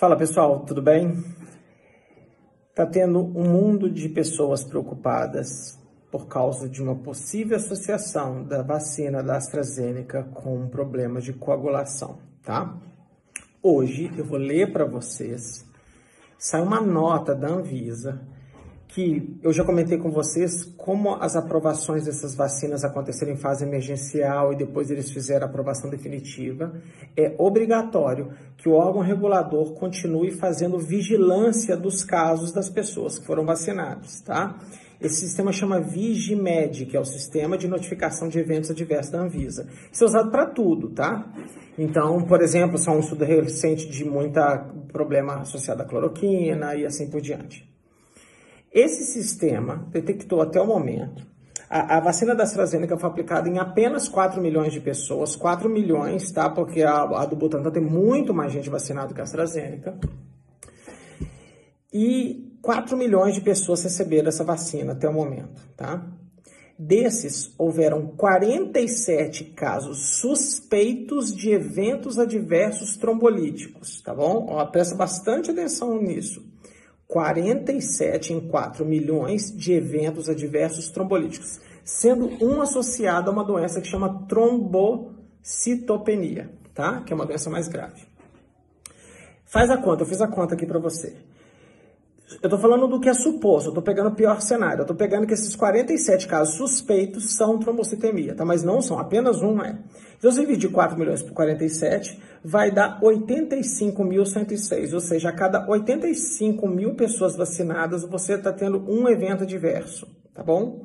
[0.00, 1.22] Fala pessoal, tudo bem?
[2.74, 5.78] Tá tendo um mundo de pessoas preocupadas
[6.10, 12.18] por causa de uma possível associação da vacina da AstraZeneca com um problema de coagulação,
[12.42, 12.78] tá?
[13.62, 15.66] Hoje eu vou ler para vocês,
[16.38, 18.26] sai uma nota da Anvisa
[18.92, 24.52] que eu já comentei com vocês como as aprovações dessas vacinas aconteceram em fase emergencial
[24.52, 26.72] e depois eles fizeram a aprovação definitiva.
[27.16, 33.44] É obrigatório que o órgão regulador continue fazendo vigilância dos casos das pessoas que foram
[33.44, 34.58] vacinadas, tá?
[35.00, 39.68] Esse sistema chama VigiMed, que é o sistema de notificação de eventos adversos da Anvisa.
[39.90, 41.32] Isso é usado para tudo, tá?
[41.78, 44.58] Então, por exemplo, só um estudo recente de muita
[44.92, 47.69] problema associado à cloroquina e assim por diante.
[48.72, 51.26] Esse sistema detectou até o momento.
[51.68, 55.36] A, a, vacina da AstraZeneca foi aplicada em apenas 4 milhões de pessoas.
[55.36, 56.48] 4 milhões, tá?
[56.50, 59.98] Porque a, a do Butantan tem muito mais gente vacinada que a AstraZeneca.
[61.92, 66.06] E 4 milhões de pessoas receberam essa vacina até o momento, tá?
[66.78, 74.46] Desses, houveram 47 casos suspeitos de eventos adversos trombolíticos, tá bom?
[74.48, 76.49] Ó, presta bastante atenção nisso.
[77.10, 83.88] 47 em 4 milhões de eventos adversos trombolíticos, sendo um associado a uma doença que
[83.88, 87.02] chama trombocitopenia, tá?
[87.02, 88.08] Que é uma doença mais grave.
[89.44, 91.16] Faz a conta, eu fiz a conta aqui para você.
[92.42, 94.78] Eu estou falando do que é suposto, eu estou pegando o pior cenário.
[94.78, 98.44] Eu estou pegando que esses 47 casos suspeitos são trombocitemia, tá?
[98.44, 99.76] Mas não são, apenas um é.
[100.16, 104.94] Então, se dividir 4 milhões por 47, vai dar 85.106.
[104.94, 110.42] Ou seja, a cada 85 mil pessoas vacinadas, você está tendo um evento adverso, tá
[110.42, 110.84] bom?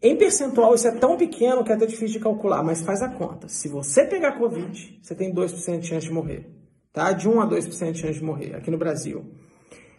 [0.00, 3.08] Em percentual, isso é tão pequeno que é até difícil de calcular, mas faz a
[3.08, 3.48] conta.
[3.48, 6.48] Se você pegar Covid, você tem 2% de chance de morrer,
[6.92, 7.12] tá?
[7.12, 9.26] De 1 a 2% de chance de morrer aqui no Brasil.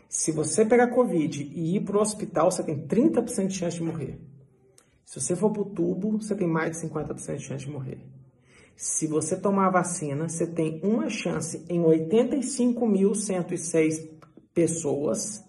[0.10, 3.84] Se você pegar Covid e ir para o hospital, você tem 30% de chance de
[3.84, 4.20] morrer.
[5.06, 8.04] Se você for para o tubo, você tem mais de 50% de chance de morrer.
[8.76, 14.10] Se você tomar a vacina, você tem uma chance em 85.106
[14.52, 15.46] pessoas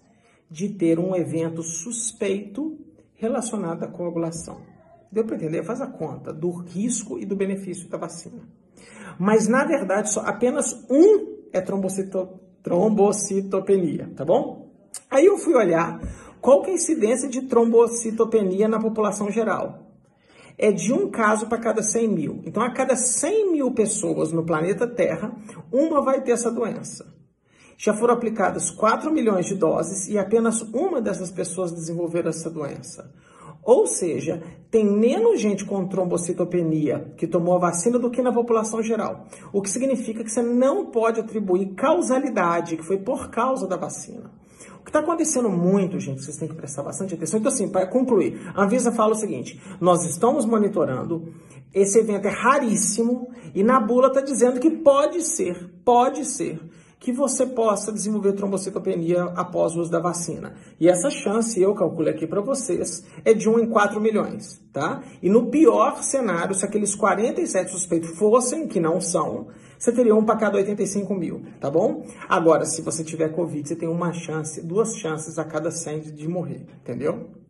[0.47, 2.77] de ter um evento suspeito
[3.15, 4.61] relacionado à coagulação.
[5.11, 5.63] Deu para entender?
[5.63, 8.47] Faz a conta do risco e do benefício da vacina.
[9.19, 14.71] Mas, na verdade, só apenas um é trombocitopenia trombocitopenia, tá bom?
[15.09, 15.99] Aí eu fui olhar
[16.39, 19.87] qual que é a incidência de trombocitopenia na população geral.
[20.57, 22.41] É de um caso para cada 100 mil.
[22.45, 25.35] Então, a cada 100 mil pessoas no planeta Terra,
[25.71, 27.13] uma vai ter essa doença.
[27.77, 33.11] Já foram aplicadas 4 milhões de doses e apenas uma dessas pessoas desenvolveram essa doença.
[33.63, 34.41] Ou seja,
[34.71, 39.27] tem menos gente com trombocitopenia que tomou a vacina do que na população geral.
[39.53, 44.31] O que significa que você não pode atribuir causalidade, que foi por causa da vacina.
[44.79, 47.39] O que está acontecendo muito, gente, vocês têm que prestar bastante atenção.
[47.39, 51.31] Então, assim, para concluir, a Anvisa fala o seguinte: nós estamos monitorando,
[51.71, 56.59] esse evento é raríssimo, e na bula está dizendo que pode ser, pode ser
[57.01, 60.53] que você possa desenvolver trombocitopenia após o uso da vacina.
[60.79, 65.01] E essa chance, eu calculei aqui para vocês, é de 1 em 4 milhões, tá?
[65.19, 69.47] E no pior cenário, se aqueles 47 suspeitos fossem, que não são,
[69.79, 72.05] você teria um para cada 85 mil, tá bom?
[72.29, 76.27] Agora, se você tiver Covid, você tem uma chance, duas chances a cada 100 de
[76.27, 77.40] morrer, entendeu?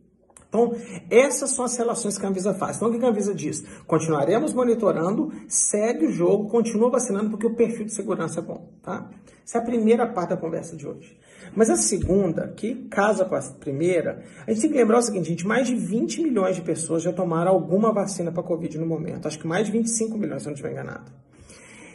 [0.51, 0.75] Então,
[1.09, 2.75] essas são as relações que a Anvisa faz.
[2.75, 3.63] Então, o que a Anvisa diz?
[3.87, 9.09] Continuaremos monitorando, segue o jogo, continua vacinando, porque o perfil de segurança é bom, tá?
[9.45, 11.17] Essa é a primeira parte da conversa de hoje.
[11.55, 15.29] Mas a segunda, que casa com a primeira, a gente tem que lembrar o seguinte,
[15.29, 19.29] gente, mais de 20 milhões de pessoas já tomaram alguma vacina para Covid no momento.
[19.29, 21.09] Acho que mais de 25 milhões, se eu não estiver enganado.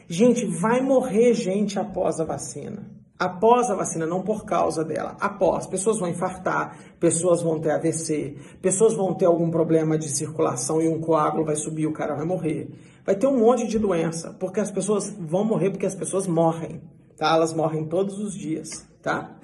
[0.08, 5.66] Gente, vai morrer gente após a vacina após a vacina, não por causa dela, após,
[5.66, 10.88] pessoas vão infartar, pessoas vão ter AVC, pessoas vão ter algum problema de circulação e
[10.88, 12.68] um coágulo vai subir o cara vai morrer.
[13.04, 16.82] Vai ter um monte de doença, porque as pessoas vão morrer porque as pessoas morrem,
[17.16, 17.34] tá?
[17.34, 19.36] Elas morrem todos os dias, tá?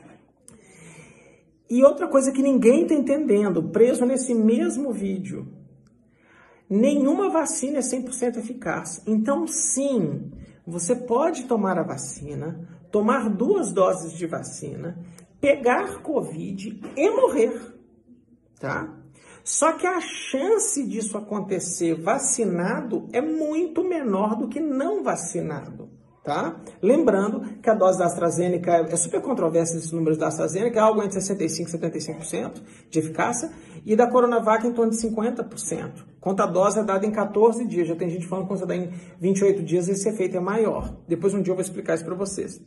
[1.71, 5.49] E outra coisa que ninguém está entendendo, preso nesse mesmo vídeo,
[6.69, 9.03] nenhuma vacina é 100% eficaz.
[9.07, 10.31] Então, sim,
[10.67, 14.99] você pode tomar a vacina, tomar duas doses de vacina,
[15.41, 17.75] pegar Covid e morrer,
[18.61, 18.99] tá?
[19.43, 25.91] Só que a chance disso acontecer vacinado é muito menor do que não vacinado,
[26.23, 26.61] tá?
[26.81, 31.03] Lembrando que a dose da AstraZeneca é super controversa esses números da AstraZeneca, é algo
[31.03, 33.51] entre 65 e 75% de eficácia,
[33.85, 36.05] e da Coronavac em torno de 50%.
[36.21, 38.67] Quanto a dose é dada em 14 dias, já tem gente falando que quando você
[38.67, 40.97] dá em 28 dias esse efeito é maior.
[41.09, 42.61] Depois um dia eu vou explicar isso para vocês.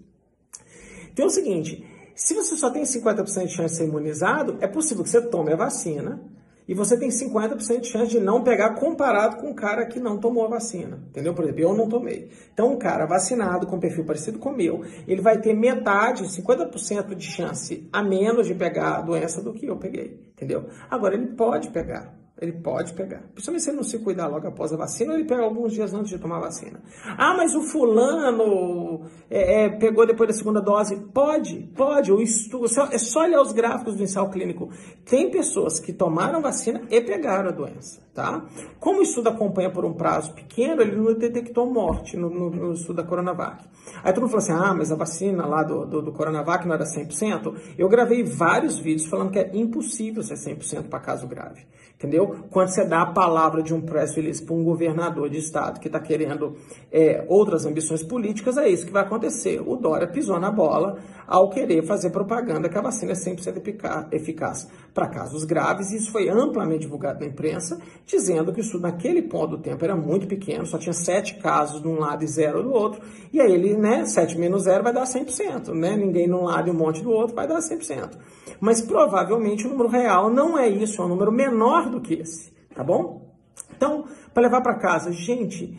[1.15, 1.81] Então é o seguinte,
[2.13, 5.53] se você só tem 50% de chance de ser imunizado, é possível que você tome
[5.53, 6.21] a vacina
[6.67, 10.17] e você tem 50% de chance de não pegar comparado com um cara que não
[10.17, 10.99] tomou a vacina.
[11.07, 11.33] Entendeu?
[11.33, 12.29] Por exemplo, eu não tomei.
[12.53, 17.15] Então, um cara vacinado com perfil parecido com o meu, ele vai ter metade, 50%
[17.15, 20.19] de chance a menos de pegar a doença do que eu peguei.
[20.33, 20.65] Entendeu?
[20.89, 22.24] Agora, ele pode pegar.
[22.39, 23.23] Ele pode pegar.
[23.33, 26.09] Principalmente se ele não se cuidar logo após a vacina, ele pega alguns dias antes
[26.09, 26.81] de tomar a vacina.
[27.17, 30.97] Ah, mas o fulano é, é, pegou depois da segunda dose.
[31.13, 32.11] Pode, pode.
[32.11, 34.69] O estudo, é só olhar os gráficos do ensaio clínico.
[35.05, 38.45] Tem pessoas que tomaram vacina e pegaram a doença, tá?
[38.81, 42.73] Como o estudo acompanha por um prazo pequeno, ele não detectou morte no, no, no
[42.73, 43.63] estudo da Coronavac.
[44.03, 46.75] Aí todo mundo falou assim, ah, mas a vacina lá do, do, do Coronavac não
[46.75, 47.55] era 100%.
[47.77, 52.45] Eu gravei vários vídeos falando que é impossível ser 100% para caso grave, entendeu?
[52.49, 55.87] quando você dá a palavra de um press release para um governador de estado que
[55.87, 56.55] está querendo
[56.91, 59.61] é, outras ambições políticas, é isso que vai acontecer.
[59.65, 60.97] O Dória pisou na bola
[61.27, 66.11] ao querer fazer propaganda que a vacina é 100% eficaz para casos graves, e isso
[66.11, 70.65] foi amplamente divulgado na imprensa, dizendo que isso naquele ponto do tempo era muito pequeno,
[70.65, 73.01] só tinha sete casos de um lado e zero do outro,
[73.33, 76.67] e aí ele, né, 7 menos zero vai dar 100%, né, ninguém de um lado
[76.67, 78.17] e um monte do outro vai dar 100%.
[78.59, 82.51] Mas provavelmente o número real não é isso, é um número menor do que esse,
[82.73, 83.35] tá bom?
[83.75, 85.77] Então, para levar para casa, gente,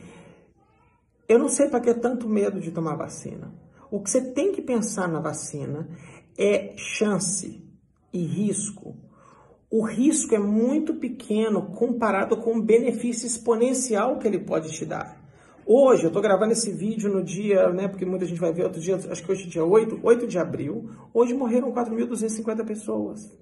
[1.29, 3.53] eu não sei para que tanto medo de tomar vacina.
[3.91, 5.88] O que você tem que pensar na vacina
[6.38, 7.64] é chance
[8.12, 8.97] e risco.
[9.70, 15.25] O risco é muito pequeno comparado com o benefício exponencial que ele pode te dar.
[15.67, 18.81] Hoje, eu estou gravando esse vídeo no dia, né, porque muita gente vai ver outro
[18.81, 20.91] dia, acho que hoje é dia 8, 8 de abril.
[21.12, 23.37] Hoje morreram 4.250 pessoas.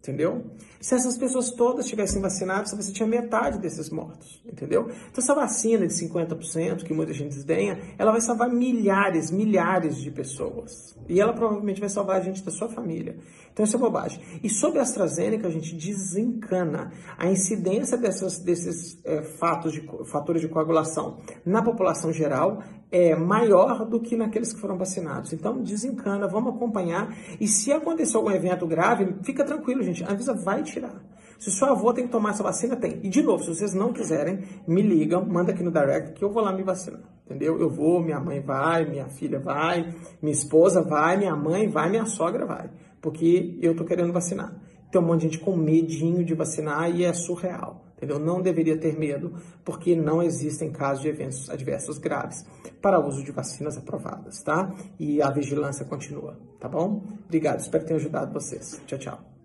[0.00, 0.44] Entendeu?
[0.80, 4.40] Se essas pessoas todas tivessem vacinado, você tinha metade desses mortos.
[4.46, 4.82] Entendeu?
[4.82, 10.10] Então, essa vacina de 50%, que muita gente desdenha, ela vai salvar milhares, milhares de
[10.10, 10.96] pessoas.
[11.08, 13.16] E ela provavelmente vai salvar a gente da sua família.
[13.52, 14.20] Então, isso é bobagem.
[14.42, 16.92] E sobre a AstraZeneca, a gente desencana.
[17.18, 23.84] A incidência dessas, desses é, fatos de, fatores de coagulação na população geral é maior
[23.84, 25.32] do que naqueles que foram vacinados.
[25.32, 27.14] Então, desencana, vamos acompanhar.
[27.40, 30.04] E se acontecer algum evento grave, fica tranquilo, gente.
[30.04, 31.02] A Anvisa vai tirar.
[31.38, 32.98] Se seu avô tem que tomar essa vacina, tem.
[33.02, 36.30] E de novo, se vocês não quiserem, me ligam, manda aqui no direct que eu
[36.30, 37.00] vou lá me vacinar.
[37.24, 37.60] Entendeu?
[37.60, 42.06] Eu vou, minha mãe vai, minha filha vai, minha esposa vai, minha mãe vai, minha
[42.06, 42.68] sogra vai.
[43.00, 44.52] Porque eu tô querendo vacinar.
[44.90, 47.84] Tem um monte de gente com medinho de vacinar e é surreal.
[47.96, 48.18] Entendeu?
[48.18, 52.46] Não deveria ter medo, porque não existem casos de eventos adversos graves
[52.80, 54.72] para uso de vacinas aprovadas, tá?
[55.00, 57.02] E a vigilância continua, tá bom?
[57.26, 58.80] Obrigado, espero ter ajudado vocês.
[58.86, 59.37] Tchau, tchau.